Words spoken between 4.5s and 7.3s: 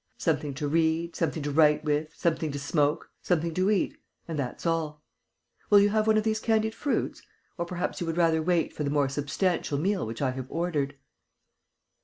all.... Will you have one of these candied fruits?...